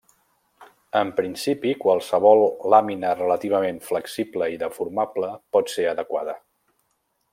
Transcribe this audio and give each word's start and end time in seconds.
En 1.01 1.09
principi 1.19 1.73
qualsevol 1.83 2.41
làmina 2.75 3.11
relativament 3.19 3.77
flexible 3.91 4.49
i 4.55 4.57
deformable 4.65 5.31
pot 5.57 5.71
ser 5.75 5.87
adequada. 5.93 6.37